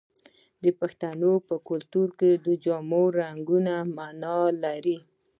[0.63, 4.97] د پښتنو په کلتور کې د جامو رنګونه مانا لري.